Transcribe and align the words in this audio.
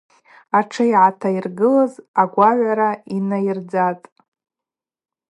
Йтшы 0.59 0.83
ъатайыргылыз 1.01 1.93
агвагӏвара 2.21 2.89
йнайырдзатӏ. 3.15 4.05